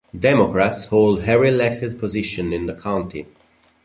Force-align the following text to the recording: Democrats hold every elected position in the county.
Democrats 0.17 0.85
hold 0.85 1.19
every 1.25 1.49
elected 1.49 1.99
position 1.99 2.51
in 2.53 2.65
the 2.65 2.73
county. 2.73 3.27